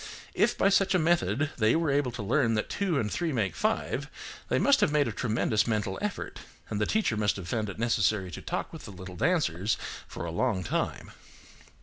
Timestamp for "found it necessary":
7.47-8.31